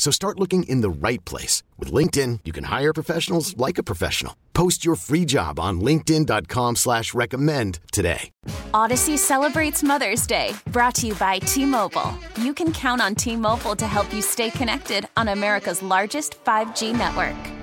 [0.00, 1.62] So start looking in the right place.
[1.78, 4.34] With LinkedIn, you can hire professionals like a professional.
[4.54, 8.30] Post your free job on linkedin.com slash recommend today.
[8.72, 12.14] Audacy celebrates Mother's Day, brought to you by T-Mobile.
[12.40, 17.59] You can count on T-Mobile to help you stay connected on America's largest 5G network.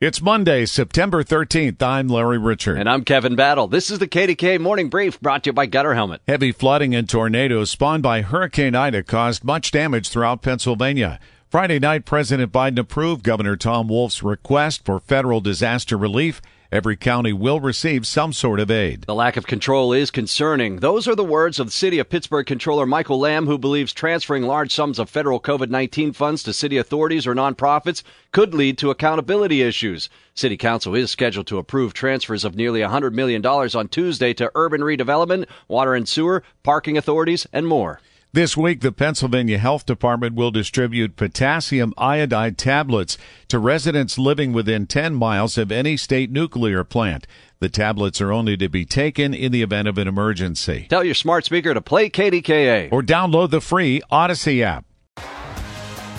[0.00, 1.80] It's Monday, September 13th.
[1.80, 2.80] I'm Larry Richert.
[2.80, 3.68] And I'm Kevin Battle.
[3.68, 6.20] This is the KDKA Morning Brief brought to you by Gutter Helmet.
[6.26, 11.20] Heavy flooding and tornadoes spawned by Hurricane Ida caused much damage throughout Pennsylvania.
[11.48, 17.32] Friday night, President Biden approved Governor Tom Wolf's request for federal disaster relief Every county
[17.32, 19.02] will receive some sort of aid.
[19.02, 20.76] The lack of control is concerning.
[20.76, 24.44] Those are the words of the City of Pittsburgh Controller Michael Lamb, who believes transferring
[24.44, 28.90] large sums of federal COVID 19 funds to city authorities or nonprofits could lead to
[28.90, 30.08] accountability issues.
[30.34, 34.80] City Council is scheduled to approve transfers of nearly $100 million on Tuesday to urban
[34.80, 38.00] redevelopment, water and sewer, parking authorities, and more.
[38.34, 44.88] This week, the Pennsylvania Health Department will distribute potassium iodide tablets to residents living within
[44.88, 47.28] 10 miles of any state nuclear plant.
[47.60, 50.88] The tablets are only to be taken in the event of an emergency.
[50.90, 54.84] Tell your smart speaker to play KDKA or download the free Audacy app.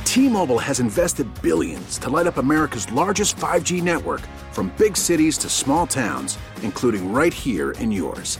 [0.06, 4.22] T-Mobile has invested billions to light up America's largest 5G network
[4.54, 8.40] from big cities to small towns, including right here in yours.